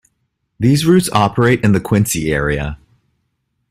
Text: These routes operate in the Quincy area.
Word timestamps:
These 0.59 0.87
routes 0.87 1.11
operate 1.13 1.63
in 1.63 1.73
the 1.73 1.79
Quincy 1.79 2.31
area. 2.33 2.79